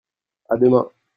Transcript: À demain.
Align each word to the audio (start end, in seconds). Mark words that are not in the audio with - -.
À 0.49 0.57
demain. 0.57 0.89